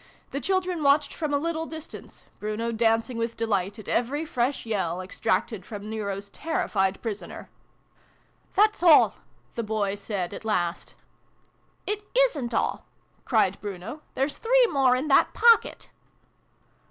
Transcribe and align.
The 0.31 0.41
children 0.41 0.81
watched 0.81 1.13
from 1.13 1.31
a 1.31 1.37
little 1.37 1.67
distance, 1.67 2.25
Bruno 2.39 2.71
dancing 2.71 3.19
with 3.19 3.37
delight 3.37 3.77
at 3.77 3.87
every 3.87 4.25
fresh 4.25 4.65
yell 4.65 4.99
extracted 4.99 5.63
from 5.63 5.87
Nero's 5.91 6.31
terrified 6.31 6.99
prisoner." 7.03 7.51
That's 8.55 8.81
all," 8.81 9.13
the 9.53 9.61
boy 9.61 9.93
said 9.93 10.33
at 10.33 10.43
last. 10.43 10.95
"It 11.85 12.01
isrit 12.15 12.51
all!" 12.51 12.87
cried 13.25 13.61
Bruno." 13.61 14.01
There's 14.15 14.39
three 14.39 14.65
more 14.71 14.95
in 14.95 15.07
that 15.09 15.35
pocket 15.35 15.91